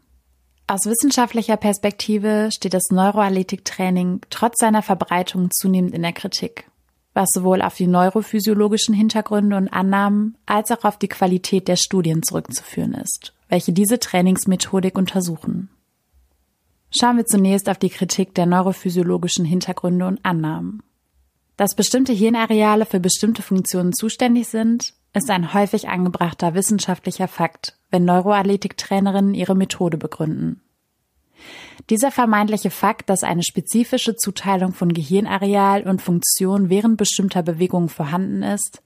Aus 0.66 0.86
wissenschaftlicher 0.86 1.56
Perspektive 1.56 2.50
steht 2.52 2.74
das 2.74 2.90
Neuroathletiktraining 2.90 4.20
trotz 4.28 4.58
seiner 4.58 4.82
Verbreitung 4.82 5.50
zunehmend 5.50 5.94
in 5.94 6.02
der 6.02 6.12
Kritik 6.12 6.66
was 7.14 7.30
sowohl 7.32 7.62
auf 7.62 7.76
die 7.76 7.86
neurophysiologischen 7.86 8.94
Hintergründe 8.94 9.56
und 9.56 9.68
Annahmen 9.68 10.36
als 10.46 10.70
auch 10.72 10.84
auf 10.84 10.98
die 10.98 11.08
Qualität 11.08 11.68
der 11.68 11.76
Studien 11.76 12.22
zurückzuführen 12.22 12.92
ist, 12.92 13.32
welche 13.48 13.72
diese 13.72 14.00
Trainingsmethodik 14.00 14.98
untersuchen. 14.98 15.70
Schauen 16.90 17.16
wir 17.16 17.26
zunächst 17.26 17.68
auf 17.68 17.78
die 17.78 17.88
Kritik 17.88 18.34
der 18.34 18.46
neurophysiologischen 18.46 19.44
Hintergründe 19.44 20.06
und 20.06 20.24
Annahmen. 20.24 20.82
Dass 21.56 21.76
bestimmte 21.76 22.12
Hirnareale 22.12 22.84
für 22.84 23.00
bestimmte 23.00 23.42
Funktionen 23.42 23.92
zuständig 23.92 24.48
sind, 24.48 24.94
ist 25.12 25.30
ein 25.30 25.54
häufig 25.54 25.88
angebrachter 25.88 26.54
wissenschaftlicher 26.54 27.28
Fakt, 27.28 27.78
wenn 27.90 28.04
Neuroathletiktrainerinnen 28.04 29.34
ihre 29.34 29.54
Methode 29.54 29.96
begründen. 29.96 30.60
Dieser 31.90 32.10
vermeintliche 32.10 32.70
Fakt, 32.70 33.10
dass 33.10 33.24
eine 33.24 33.42
spezifische 33.42 34.16
Zuteilung 34.16 34.72
von 34.72 34.92
Gehirnareal 34.92 35.82
und 35.82 36.00
Funktion 36.00 36.70
während 36.70 36.96
bestimmter 36.96 37.42
Bewegungen 37.42 37.88
vorhanden 37.88 38.42
ist, 38.42 38.82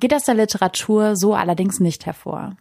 geht 0.00 0.12
aus 0.12 0.24
der 0.24 0.34
Literatur 0.34 1.16
so 1.16 1.34
allerdings 1.34 1.80
nicht 1.80 2.04
hervor. 2.04 2.56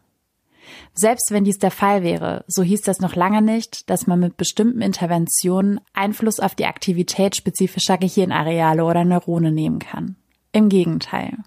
Selbst 0.94 1.32
wenn 1.32 1.44
dies 1.44 1.58
der 1.58 1.72
Fall 1.72 2.04
wäre, 2.04 2.46
so 2.48 2.64
hieß 2.64 2.82
das 2.82 3.00
noch 3.00 3.16
lange 3.16 3.42
nicht, 3.42 3.90
dass 3.90 4.08
man 4.08 4.20
mit 4.20 4.38
bestimmten 4.38 4.82
Interventionen 4.82 5.82
Einfluss 5.94 6.40
auf 6.40 6.56
die 6.56 6.66
Aktivität 6.66 7.36
spezifischer 7.36 7.98
Gehirnareale 7.98 8.84
oder 8.84 9.04
Neurone 9.04 9.52
nehmen 9.52 9.80
kann. 9.80 10.16
Im 10.52 10.70
Gegenteil. 10.70 11.38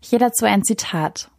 Hier 0.00 0.18
dazu 0.18 0.44
ein 0.44 0.62
Zitat. 0.62 1.30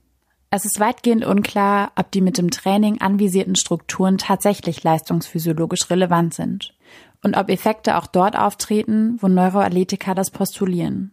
Es 0.51 0.65
ist 0.65 0.79
weitgehend 0.79 1.25
unklar, 1.25 1.91
ob 1.95 2.11
die 2.11 2.21
mit 2.21 2.39
dem 2.39 2.49
Training 2.49 3.01
anvisierten 3.01 3.55
Strukturen 3.55 4.17
tatsächlich 4.17 4.83
leistungsphysiologisch 4.83 5.89
relevant 5.91 6.33
sind 6.33 6.73
und 7.23 7.37
ob 7.37 7.49
Effekte 7.49 7.97
auch 7.97 8.07
dort 8.07 8.37
auftreten, 8.37 9.17
wo 9.21 9.27
Neuroathletiker 9.27 10.15
das 10.15 10.31
postulieren. 10.31 11.11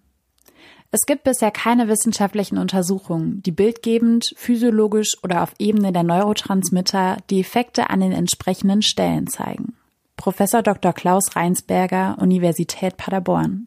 Es 0.90 1.04
gibt 1.04 1.24
bisher 1.24 1.50
keine 1.50 1.88
wissenschaftlichen 1.88 2.56
Untersuchungen, 2.56 3.42
die 3.42 3.50
bildgebend, 3.50 4.32
physiologisch 4.36 5.16
oder 5.22 5.42
auf 5.42 5.52
Ebene 5.58 5.92
der 5.92 6.04
Neurotransmitter 6.04 7.18
die 7.28 7.40
Effekte 7.40 7.90
an 7.90 8.00
den 8.00 8.12
entsprechenden 8.12 8.80
Stellen 8.80 9.26
zeigen. 9.26 9.74
Professor 10.16 10.62
Dr. 10.62 10.94
Klaus 10.94 11.36
Reinsberger, 11.36 12.16
Universität 12.18 12.96
Paderborn. 12.96 13.66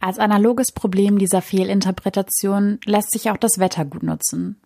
Als 0.00 0.18
analoges 0.18 0.72
Problem 0.72 1.18
dieser 1.18 1.42
Fehlinterpretation 1.42 2.80
lässt 2.86 3.12
sich 3.12 3.30
auch 3.30 3.36
das 3.36 3.58
Wetter 3.58 3.84
gut 3.84 4.02
nutzen. 4.02 4.60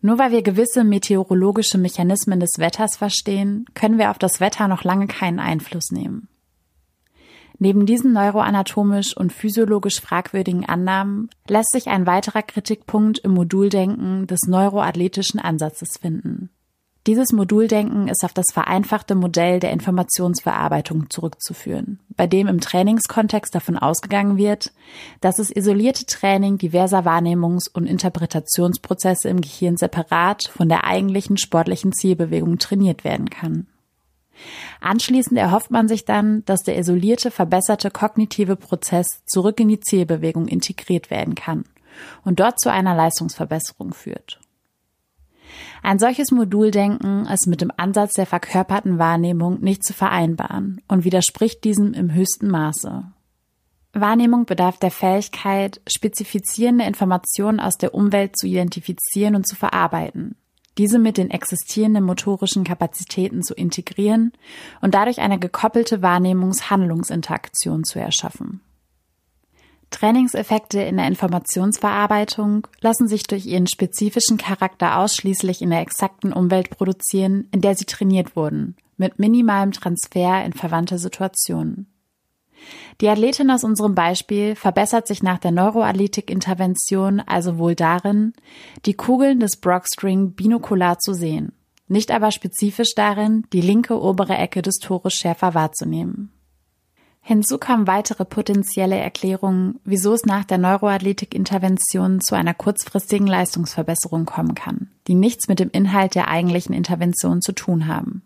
Nur 0.00 0.18
weil 0.18 0.30
wir 0.30 0.42
gewisse 0.42 0.84
meteorologische 0.84 1.76
Mechanismen 1.76 2.40
des 2.40 2.52
Wetters 2.58 2.96
verstehen, 2.96 3.66
können 3.74 3.98
wir 3.98 4.10
auf 4.10 4.18
das 4.18 4.40
Wetter 4.40 4.68
noch 4.68 4.84
lange 4.84 5.08
keinen 5.08 5.40
Einfluss 5.40 5.90
nehmen. 5.90 6.28
Neben 7.58 7.84
diesen 7.84 8.14
neuroanatomisch 8.14 9.14
und 9.14 9.34
physiologisch 9.34 10.00
fragwürdigen 10.00 10.64
Annahmen 10.64 11.28
lässt 11.46 11.72
sich 11.72 11.88
ein 11.88 12.06
weiterer 12.06 12.42
Kritikpunkt 12.42 13.18
im 13.18 13.32
Moduldenken 13.32 14.26
des 14.26 14.40
neuroathletischen 14.46 15.40
Ansatzes 15.40 15.98
finden. 16.00 16.48
Dieses 17.06 17.32
Moduldenken 17.32 18.08
ist 18.08 18.24
auf 18.24 18.34
das 18.34 18.46
vereinfachte 18.52 19.14
Modell 19.14 19.58
der 19.58 19.70
Informationsverarbeitung 19.70 21.08
zurückzuführen, 21.08 21.98
bei 22.14 22.26
dem 22.26 22.46
im 22.46 22.60
Trainingskontext 22.60 23.54
davon 23.54 23.78
ausgegangen 23.78 24.36
wird, 24.36 24.70
dass 25.22 25.36
das 25.36 25.50
isolierte 25.50 26.04
Training 26.04 26.58
diverser 26.58 27.06
Wahrnehmungs- 27.06 27.70
und 27.72 27.86
Interpretationsprozesse 27.86 29.30
im 29.30 29.40
Gehirn 29.40 29.78
separat 29.78 30.50
von 30.54 30.68
der 30.68 30.84
eigentlichen 30.84 31.38
sportlichen 31.38 31.92
Zielbewegung 31.92 32.58
trainiert 32.58 33.02
werden 33.02 33.30
kann. 33.30 33.66
Anschließend 34.82 35.38
erhofft 35.38 35.70
man 35.70 35.88
sich 35.88 36.04
dann, 36.04 36.44
dass 36.44 36.60
der 36.60 36.78
isolierte, 36.78 37.30
verbesserte 37.30 37.90
kognitive 37.90 38.56
Prozess 38.56 39.22
zurück 39.26 39.58
in 39.60 39.68
die 39.68 39.80
Zielbewegung 39.80 40.48
integriert 40.48 41.10
werden 41.10 41.34
kann 41.34 41.64
und 42.24 42.40
dort 42.40 42.60
zu 42.60 42.70
einer 42.70 42.94
Leistungsverbesserung 42.94 43.94
führt. 43.94 44.38
Ein 45.82 45.98
solches 45.98 46.30
Moduldenken 46.30 47.26
ist 47.26 47.46
mit 47.46 47.60
dem 47.60 47.72
Ansatz 47.76 48.12
der 48.14 48.26
verkörperten 48.26 48.98
Wahrnehmung 48.98 49.60
nicht 49.60 49.84
zu 49.84 49.92
vereinbaren 49.92 50.80
und 50.88 51.04
widerspricht 51.04 51.64
diesem 51.64 51.92
im 51.94 52.12
höchsten 52.12 52.48
Maße. 52.48 53.04
Wahrnehmung 53.92 54.44
bedarf 54.44 54.78
der 54.78 54.90
Fähigkeit, 54.90 55.80
spezifizierende 55.88 56.84
Informationen 56.84 57.58
aus 57.58 57.76
der 57.76 57.94
Umwelt 57.94 58.38
zu 58.38 58.46
identifizieren 58.46 59.34
und 59.34 59.48
zu 59.48 59.56
verarbeiten, 59.56 60.36
diese 60.78 60.98
mit 60.98 61.16
den 61.16 61.30
existierenden 61.30 62.04
motorischen 62.04 62.62
Kapazitäten 62.62 63.42
zu 63.42 63.54
integrieren 63.54 64.32
und 64.80 64.94
dadurch 64.94 65.20
eine 65.20 65.38
gekoppelte 65.38 66.02
Wahrnehmungs-Handlungsinteraktion 66.02 67.82
zu 67.84 67.98
erschaffen. 67.98 68.60
Trainingseffekte 69.90 70.80
in 70.80 70.96
der 70.96 71.08
Informationsverarbeitung 71.08 72.66
lassen 72.80 73.08
sich 73.08 73.24
durch 73.24 73.46
ihren 73.46 73.66
spezifischen 73.66 74.38
Charakter 74.38 74.98
ausschließlich 74.98 75.62
in 75.62 75.70
der 75.70 75.80
exakten 75.80 76.32
Umwelt 76.32 76.70
produzieren, 76.70 77.48
in 77.52 77.60
der 77.60 77.74
sie 77.74 77.84
trainiert 77.84 78.36
wurden, 78.36 78.76
mit 78.96 79.18
minimalem 79.18 79.72
Transfer 79.72 80.44
in 80.44 80.52
verwandte 80.52 80.98
Situationen. 80.98 81.86
Die 83.00 83.08
Athletin 83.08 83.50
aus 83.50 83.64
unserem 83.64 83.94
Beispiel 83.94 84.54
verbessert 84.54 85.06
sich 85.06 85.22
nach 85.22 85.38
der 85.38 85.50
Neuroathletik-Intervention 85.50 87.20
also 87.20 87.58
wohl 87.58 87.74
darin, 87.74 88.34
die 88.84 88.94
Kugeln 88.94 89.40
des 89.40 89.56
Brockstring 89.56 90.32
binokular 90.32 90.98
zu 90.98 91.14
sehen, 91.14 91.52
nicht 91.88 92.10
aber 92.10 92.30
spezifisch 92.30 92.94
darin, 92.94 93.44
die 93.52 93.62
linke 93.62 94.00
obere 94.00 94.36
Ecke 94.36 94.62
des 94.62 94.76
Tores 94.76 95.14
schärfer 95.14 95.54
wahrzunehmen. 95.54 96.30
Hinzu 97.30 97.58
kamen 97.58 97.86
weitere 97.86 98.24
potenzielle 98.24 98.98
Erklärungen, 98.98 99.78
wieso 99.84 100.14
es 100.14 100.24
nach 100.24 100.42
der 100.42 100.58
Neuroathletik-Intervention 100.58 102.20
zu 102.20 102.34
einer 102.34 102.54
kurzfristigen 102.54 103.28
Leistungsverbesserung 103.28 104.26
kommen 104.26 104.56
kann, 104.56 104.90
die 105.06 105.14
nichts 105.14 105.46
mit 105.46 105.60
dem 105.60 105.70
Inhalt 105.70 106.16
der 106.16 106.26
eigentlichen 106.26 106.74
Intervention 106.74 107.40
zu 107.40 107.52
tun 107.52 107.86
haben. 107.86 108.22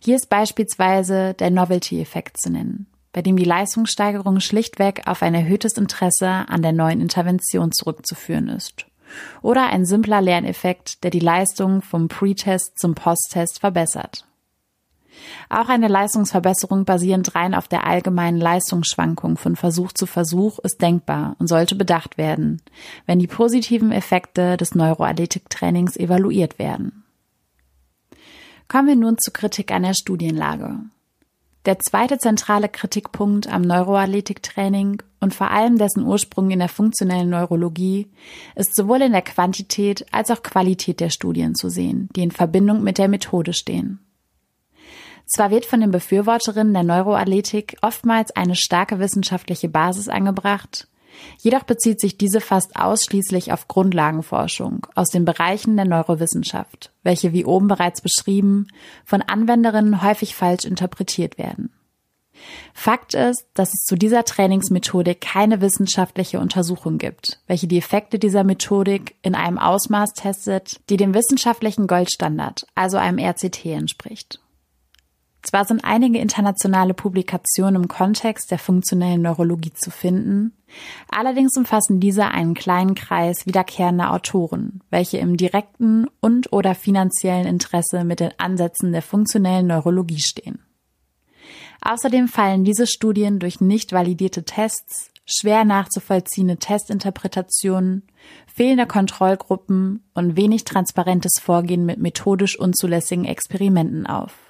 Hier 0.00 0.16
ist 0.16 0.30
beispielsweise 0.30 1.34
der 1.34 1.50
Novelty-Effekt 1.50 2.40
zu 2.40 2.48
nennen, 2.48 2.86
bei 3.12 3.20
dem 3.20 3.36
die 3.36 3.44
Leistungssteigerung 3.44 4.40
schlichtweg 4.40 5.02
auf 5.04 5.20
ein 5.20 5.34
erhöhtes 5.34 5.74
Interesse 5.74 6.26
an 6.26 6.62
der 6.62 6.72
neuen 6.72 7.02
Intervention 7.02 7.70
zurückzuführen 7.70 8.48
ist. 8.48 8.86
Oder 9.42 9.66
ein 9.66 9.84
simpler 9.84 10.22
Lerneffekt, 10.22 11.04
der 11.04 11.10
die 11.10 11.20
Leistung 11.20 11.82
vom 11.82 12.08
Pre-Test 12.08 12.78
zum 12.78 12.94
Post-Test 12.94 13.58
verbessert. 13.60 14.24
Auch 15.48 15.68
eine 15.68 15.88
Leistungsverbesserung 15.88 16.84
basierend 16.84 17.34
rein 17.34 17.54
auf 17.54 17.68
der 17.68 17.86
allgemeinen 17.86 18.38
Leistungsschwankung 18.38 19.36
von 19.36 19.56
Versuch 19.56 19.92
zu 19.92 20.06
Versuch 20.06 20.58
ist 20.60 20.82
denkbar 20.82 21.36
und 21.38 21.46
sollte 21.46 21.74
bedacht 21.74 22.18
werden, 22.18 22.62
wenn 23.06 23.18
die 23.18 23.26
positiven 23.26 23.92
Effekte 23.92 24.56
des 24.56 24.74
Neuroathletiktrainings 24.74 25.96
evaluiert 25.96 26.58
werden. 26.58 27.04
Kommen 28.68 28.88
wir 28.88 28.96
nun 28.96 29.16
zur 29.18 29.32
Kritik 29.32 29.70
an 29.70 29.84
der 29.84 29.94
Studienlage. 29.94 30.80
Der 31.66 31.80
zweite 31.80 32.18
zentrale 32.18 32.68
Kritikpunkt 32.68 33.48
am 33.48 33.62
Neuroathletiktraining 33.62 35.02
und 35.18 35.34
vor 35.34 35.50
allem 35.50 35.78
dessen 35.78 36.04
Ursprung 36.04 36.52
in 36.52 36.60
der 36.60 36.68
funktionellen 36.68 37.28
Neurologie 37.28 38.06
ist 38.54 38.76
sowohl 38.76 39.02
in 39.02 39.10
der 39.10 39.22
Quantität 39.22 40.06
als 40.12 40.30
auch 40.30 40.44
Qualität 40.44 41.00
der 41.00 41.10
Studien 41.10 41.56
zu 41.56 41.68
sehen, 41.68 42.08
die 42.14 42.22
in 42.22 42.30
Verbindung 42.30 42.84
mit 42.84 42.98
der 42.98 43.08
Methode 43.08 43.52
stehen. 43.52 44.05
Zwar 45.26 45.50
wird 45.50 45.66
von 45.66 45.80
den 45.80 45.90
Befürworterinnen 45.90 46.72
der 46.72 46.84
Neuroathletik 46.84 47.76
oftmals 47.82 48.34
eine 48.36 48.54
starke 48.54 49.00
wissenschaftliche 49.00 49.68
Basis 49.68 50.08
angebracht, 50.08 50.86
jedoch 51.38 51.64
bezieht 51.64 52.00
sich 52.00 52.16
diese 52.16 52.40
fast 52.40 52.76
ausschließlich 52.76 53.52
auf 53.52 53.66
Grundlagenforschung 53.66 54.86
aus 54.94 55.08
den 55.08 55.24
Bereichen 55.24 55.76
der 55.76 55.86
Neurowissenschaft, 55.86 56.92
welche 57.02 57.32
wie 57.32 57.44
oben 57.44 57.66
bereits 57.66 58.02
beschrieben 58.02 58.68
von 59.04 59.20
Anwenderinnen 59.20 60.02
häufig 60.02 60.36
falsch 60.36 60.64
interpretiert 60.64 61.38
werden. 61.38 61.72
Fakt 62.74 63.14
ist, 63.14 63.46
dass 63.54 63.70
es 63.70 63.84
zu 63.84 63.96
dieser 63.96 64.24
Trainingsmethodik 64.24 65.22
keine 65.22 65.60
wissenschaftliche 65.60 66.38
Untersuchung 66.38 66.98
gibt, 66.98 67.40
welche 67.46 67.66
die 67.66 67.78
Effekte 67.78 68.18
dieser 68.18 68.44
Methodik 68.44 69.16
in 69.22 69.34
einem 69.34 69.58
Ausmaß 69.58 70.12
testet, 70.12 70.80
die 70.90 70.98
dem 70.98 71.14
wissenschaftlichen 71.14 71.86
Goldstandard, 71.86 72.66
also 72.74 72.98
einem 72.98 73.18
RCT 73.18 73.64
entspricht. 73.64 74.40
Zwar 75.46 75.64
sind 75.64 75.84
einige 75.84 76.18
internationale 76.18 76.92
Publikationen 76.92 77.82
im 77.82 77.88
Kontext 77.88 78.50
der 78.50 78.58
funktionellen 78.58 79.22
Neurologie 79.22 79.72
zu 79.72 79.92
finden, 79.92 80.56
allerdings 81.08 81.56
umfassen 81.56 82.00
diese 82.00 82.26
einen 82.26 82.54
kleinen 82.54 82.96
Kreis 82.96 83.46
wiederkehrender 83.46 84.12
Autoren, 84.12 84.80
welche 84.90 85.18
im 85.18 85.36
direkten 85.36 86.08
und 86.20 86.52
oder 86.52 86.74
finanziellen 86.74 87.46
Interesse 87.46 88.02
mit 88.02 88.18
den 88.18 88.32
Ansätzen 88.38 88.90
der 88.90 89.02
funktionellen 89.02 89.68
Neurologie 89.68 90.18
stehen. 90.18 90.64
Außerdem 91.80 92.26
fallen 92.26 92.64
diese 92.64 92.88
Studien 92.88 93.38
durch 93.38 93.60
nicht 93.60 93.92
validierte 93.92 94.42
Tests, 94.42 95.12
schwer 95.26 95.64
nachzuvollziehende 95.64 96.56
Testinterpretationen, 96.56 98.02
fehlende 98.52 98.86
Kontrollgruppen 98.86 100.02
und 100.12 100.36
wenig 100.36 100.64
transparentes 100.64 101.34
Vorgehen 101.40 101.86
mit 101.86 102.00
methodisch 102.00 102.58
unzulässigen 102.58 103.26
Experimenten 103.26 104.08
auf. 104.08 104.45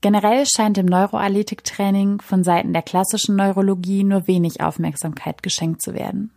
Generell 0.00 0.44
scheint 0.46 0.76
dem 0.76 0.86
Neuroathletiktraining 0.86 2.20
von 2.20 2.44
Seiten 2.44 2.72
der 2.72 2.82
klassischen 2.82 3.36
Neurologie 3.36 4.04
nur 4.04 4.26
wenig 4.26 4.60
Aufmerksamkeit 4.60 5.42
geschenkt 5.42 5.82
zu 5.82 5.94
werden. 5.94 6.30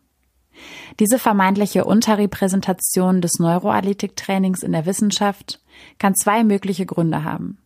Diese 0.99 1.19
vermeintliche 1.19 1.85
Unterrepräsentation 1.85 3.21
des 3.21 3.39
Neuroathletiktrainings 3.39 4.63
in 4.63 4.71
der 4.71 4.85
Wissenschaft 4.85 5.61
kann 5.97 6.15
zwei 6.15 6.43
mögliche 6.43 6.85
Gründe 6.85 7.23
haben. 7.23 7.59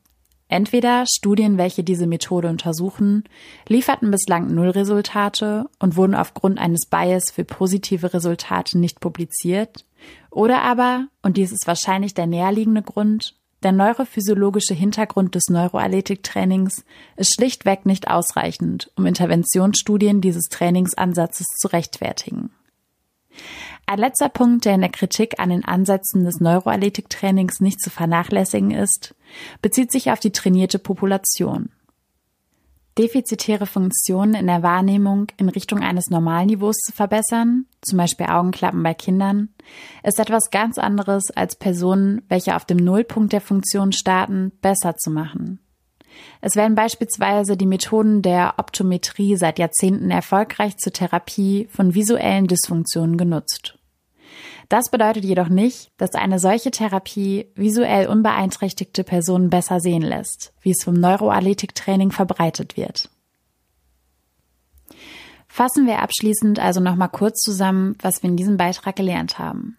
Entweder 0.47 1.05
Studien, 1.07 1.57
welche 1.57 1.83
diese 1.83 2.05
Methode 2.05 2.47
untersuchen, 2.47 3.23
lieferten 3.67 4.11
bislang 4.11 4.53
null 4.53 4.69
Resultate 4.69 5.67
und 5.79 5.95
wurden 5.95 6.13
aufgrund 6.13 6.59
eines 6.59 6.85
Bias 6.85 7.31
für 7.31 7.43
positive 7.43 8.13
Resultate 8.13 8.77
nicht 8.77 8.99
publiziert, 8.99 9.85
oder 10.29 10.61
aber, 10.61 11.07
und 11.21 11.37
dies 11.37 11.51
ist 11.51 11.65
wahrscheinlich 11.65 12.13
der 12.13 12.27
näherliegende 12.27 12.81
Grund, 12.81 13.35
der 13.63 13.71
neurophysiologische 13.71 14.73
Hintergrund 14.73 15.35
des 15.35 15.49
Neuroathletiktrainings 15.49 16.85
ist 17.15 17.33
schlichtweg 17.35 17.85
nicht 17.85 18.09
ausreichend, 18.09 18.91
um 18.95 19.05
Interventionsstudien 19.05 20.21
dieses 20.21 20.45
Trainingsansatzes 20.49 21.47
zu 21.57 21.67
rechtfertigen. 21.69 22.51
Ein 23.85 23.99
letzter 23.99 24.29
Punkt, 24.29 24.65
der 24.65 24.75
in 24.75 24.81
der 24.81 24.89
Kritik 24.89 25.39
an 25.39 25.49
den 25.49 25.65
Ansätzen 25.65 26.23
des 26.23 26.39
Neuroathletiktrainings 26.39 27.59
nicht 27.59 27.81
zu 27.81 27.89
vernachlässigen 27.89 28.71
ist, 28.71 29.15
bezieht 29.61 29.91
sich 29.91 30.11
auf 30.11 30.19
die 30.19 30.31
trainierte 30.31 30.79
Population. 30.79 31.69
Defizitäre 32.97 33.65
Funktionen 33.65 34.35
in 34.35 34.45
der 34.45 34.61
Wahrnehmung 34.61 35.27
in 35.37 35.49
Richtung 35.49 35.79
eines 35.79 36.11
Normalniveaus 36.11 36.77
zu 36.77 36.91
verbessern, 36.91 37.65
zum 37.81 37.97
Beispiel 37.97 38.27
Augenklappen 38.27 38.83
bei 38.83 38.93
Kindern, 38.93 39.49
ist 40.03 40.19
etwas 40.19 40.51
ganz 40.51 40.77
anderes 40.77 41.31
als 41.31 41.55
Personen, 41.55 42.21
welche 42.29 42.55
auf 42.55 42.65
dem 42.65 42.77
Nullpunkt 42.77 43.33
der 43.33 43.41
Funktion 43.41 43.93
starten, 43.93 44.51
besser 44.61 44.95
zu 44.95 45.09
machen. 45.09 45.59
Es 46.41 46.55
werden 46.55 46.75
beispielsweise 46.75 47.57
die 47.57 47.65
Methoden 47.65 48.21
der 48.21 48.55
Optometrie 48.57 49.37
seit 49.37 49.57
Jahrzehnten 49.57 50.11
erfolgreich 50.11 50.77
zur 50.77 50.93
Therapie 50.93 51.67
von 51.71 51.95
visuellen 51.95 52.45
Dysfunktionen 52.45 53.17
genutzt. 53.17 53.79
Das 54.69 54.89
bedeutet 54.89 55.25
jedoch 55.25 55.49
nicht, 55.49 55.91
dass 55.97 56.13
eine 56.13 56.39
solche 56.39 56.71
Therapie 56.71 57.47
visuell 57.55 58.07
unbeeinträchtigte 58.07 59.03
Personen 59.03 59.49
besser 59.49 59.79
sehen 59.79 60.01
lässt, 60.01 60.53
wie 60.61 60.71
es 60.71 60.83
vom 60.83 60.95
Neuroathletiktraining 60.95 62.11
verbreitet 62.11 62.77
wird. 62.77 63.09
Fassen 65.47 65.85
wir 65.85 66.01
abschließend 66.01 66.59
also 66.59 66.79
nochmal 66.79 67.09
kurz 67.09 67.41
zusammen, 67.41 67.95
was 68.01 68.23
wir 68.23 68.29
in 68.29 68.37
diesem 68.37 68.57
Beitrag 68.57 68.95
gelernt 68.95 69.37
haben. 69.37 69.77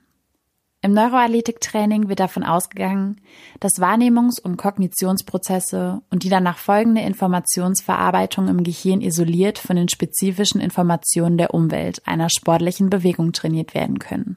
Im 0.82 0.92
Neuroathletiktraining 0.92 2.08
wird 2.10 2.20
davon 2.20 2.44
ausgegangen, 2.44 3.20
dass 3.58 3.80
Wahrnehmungs- 3.80 4.38
und 4.38 4.58
Kognitionsprozesse 4.58 6.02
und 6.10 6.24
die 6.24 6.28
danach 6.28 6.58
folgende 6.58 7.00
Informationsverarbeitung 7.00 8.48
im 8.48 8.62
Gehirn 8.62 9.00
isoliert 9.00 9.58
von 9.58 9.76
den 9.76 9.88
spezifischen 9.88 10.60
Informationen 10.60 11.38
der 11.38 11.54
Umwelt 11.54 12.06
einer 12.06 12.28
sportlichen 12.28 12.90
Bewegung 12.90 13.32
trainiert 13.32 13.72
werden 13.72 13.98
können. 13.98 14.36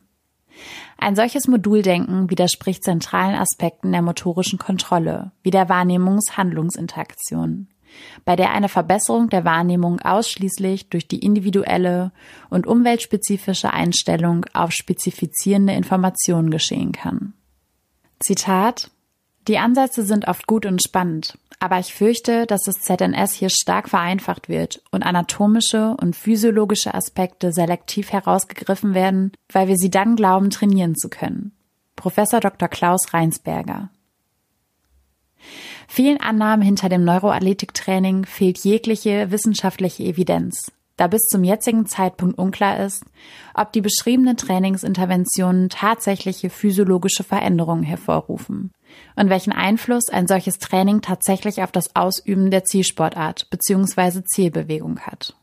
Ein 0.97 1.15
solches 1.15 1.47
Moduldenken 1.47 2.29
widerspricht 2.29 2.83
zentralen 2.83 3.35
Aspekten 3.35 3.91
der 3.91 4.01
motorischen 4.01 4.59
Kontrolle, 4.59 5.31
wie 5.43 5.51
der 5.51 5.69
Wahrnehmungs-Handlungsinteraktion 5.69 7.67
bei 8.25 8.35
der 8.35 8.51
eine 8.51 8.69
Verbesserung 8.69 9.29
der 9.29 9.45
Wahrnehmung 9.45 9.99
ausschließlich 9.99 10.89
durch 10.89 11.07
die 11.07 11.19
individuelle 11.19 12.11
und 12.49 12.67
umweltspezifische 12.67 13.71
Einstellung 13.71 14.45
auf 14.53 14.71
spezifizierende 14.71 15.73
Informationen 15.73 16.51
geschehen 16.51 16.91
kann. 16.91 17.33
Zitat 18.19 18.91
Die 19.47 19.59
Ansätze 19.59 20.03
sind 20.03 20.27
oft 20.27 20.45
gut 20.45 20.65
und 20.65 20.83
spannend, 20.83 21.37
aber 21.59 21.79
ich 21.79 21.93
fürchte, 21.93 22.45
dass 22.45 22.63
das 22.63 22.81
ZNS 22.81 23.31
hier 23.31 23.49
stark 23.49 23.87
vereinfacht 23.87 24.49
wird 24.49 24.83
und 24.91 25.03
anatomische 25.03 25.95
und 26.01 26.17
physiologische 26.17 26.93
Aspekte 26.93 27.53
selektiv 27.53 28.11
herausgegriffen 28.11 28.93
werden, 28.93 29.31
weil 29.51 29.69
wir 29.69 29.77
sie 29.77 29.89
dann 29.89 30.17
glauben, 30.17 30.49
trainieren 30.49 30.95
zu 30.95 31.09
können. 31.09 31.53
Professor 31.95 32.41
Dr. 32.41 32.67
Klaus 32.67 33.13
Reinsberger 33.13 33.89
Vielen 35.87 36.19
Annahmen 36.19 36.61
hinter 36.61 36.89
dem 36.89 37.05
Neuroathletiktraining 37.05 38.25
fehlt 38.25 38.57
jegliche 38.57 39.31
wissenschaftliche 39.31 40.03
Evidenz, 40.03 40.73
da 40.97 41.07
bis 41.07 41.21
zum 41.21 41.45
jetzigen 41.45 41.85
Zeitpunkt 41.85 42.37
unklar 42.37 42.83
ist, 42.83 43.05
ob 43.53 43.71
die 43.71 43.81
beschriebenen 43.81 44.35
Trainingsinterventionen 44.35 45.69
tatsächliche 45.69 46.49
physiologische 46.49 47.23
Veränderungen 47.23 47.83
hervorrufen 47.83 48.73
und 49.15 49.29
welchen 49.29 49.53
Einfluss 49.53 50.09
ein 50.09 50.27
solches 50.27 50.59
Training 50.59 51.01
tatsächlich 51.01 51.61
auf 51.61 51.71
das 51.71 51.95
Ausüben 51.95 52.51
der 52.51 52.63
Zielsportart 52.63 53.49
bzw. 53.49 54.23
Zielbewegung 54.23 54.99
hat. 54.99 55.35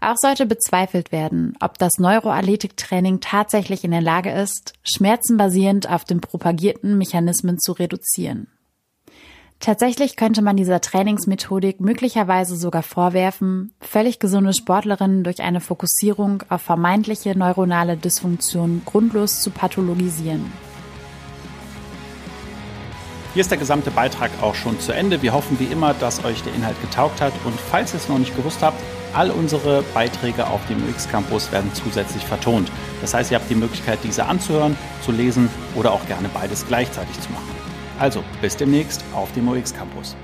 Auch 0.00 0.16
sollte 0.16 0.46
bezweifelt 0.46 1.12
werden, 1.12 1.54
ob 1.60 1.78
das 1.78 1.98
Neuroathletiktraining 1.98 3.20
tatsächlich 3.20 3.84
in 3.84 3.90
der 3.90 4.02
Lage 4.02 4.30
ist, 4.30 4.74
Schmerzen 4.82 5.36
basierend 5.36 5.90
auf 5.90 6.04
den 6.04 6.20
propagierten 6.20 6.98
Mechanismen 6.98 7.58
zu 7.58 7.72
reduzieren. 7.72 8.48
Tatsächlich 9.58 10.16
könnte 10.16 10.42
man 10.42 10.56
dieser 10.56 10.82
Trainingsmethodik 10.82 11.80
möglicherweise 11.80 12.56
sogar 12.56 12.82
vorwerfen, 12.82 13.72
völlig 13.80 14.18
gesunde 14.18 14.52
Sportlerinnen 14.52 15.24
durch 15.24 15.40
eine 15.40 15.60
Fokussierung 15.60 16.42
auf 16.50 16.60
vermeintliche 16.60 17.36
neuronale 17.36 17.96
Dysfunktionen 17.96 18.82
grundlos 18.84 19.40
zu 19.40 19.50
pathologisieren. 19.50 20.52
Hier 23.36 23.42
ist 23.42 23.50
der 23.50 23.58
gesamte 23.58 23.90
Beitrag 23.90 24.30
auch 24.40 24.54
schon 24.54 24.80
zu 24.80 24.92
Ende. 24.92 25.20
Wir 25.20 25.34
hoffen 25.34 25.60
wie 25.60 25.66
immer, 25.66 25.92
dass 25.92 26.24
euch 26.24 26.42
der 26.42 26.54
Inhalt 26.54 26.80
getaugt 26.80 27.20
hat 27.20 27.34
und 27.44 27.52
falls 27.70 27.92
ihr 27.92 27.98
es 27.98 28.08
noch 28.08 28.16
nicht 28.16 28.34
gewusst 28.34 28.62
habt, 28.62 28.82
all 29.12 29.30
unsere 29.30 29.82
Beiträge 29.92 30.46
auf 30.46 30.66
dem 30.68 30.78
UX 30.88 31.06
Campus 31.06 31.52
werden 31.52 31.70
zusätzlich 31.74 32.24
vertont. 32.24 32.72
Das 33.02 33.12
heißt, 33.12 33.30
ihr 33.30 33.38
habt 33.38 33.50
die 33.50 33.54
Möglichkeit, 33.54 33.98
diese 34.04 34.24
anzuhören, 34.24 34.74
zu 35.02 35.12
lesen 35.12 35.50
oder 35.74 35.92
auch 35.92 36.06
gerne 36.06 36.30
beides 36.32 36.66
gleichzeitig 36.66 37.20
zu 37.20 37.30
machen. 37.30 37.54
Also 37.98 38.24
bis 38.40 38.56
demnächst 38.56 39.04
auf 39.14 39.30
dem 39.32 39.46
OX 39.48 39.74
Campus. 39.74 40.16